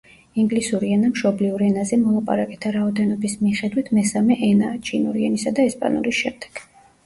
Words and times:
ინგლისური 0.43 0.87
ენა 0.95 1.11
მშობლიურ 1.11 1.63
ენაზე 1.65 1.99
მოლაპარაკეთა 2.05 2.73
რაოდენობის 2.77 3.37
მიხედვით 3.43 3.95
მესამე 4.01 4.41
ენაა, 4.51 4.83
ჩინური 4.91 5.31
ენისა 5.33 5.57
და 5.61 5.71
ესპანურის 5.71 6.23
შემდეგ. 6.27 6.69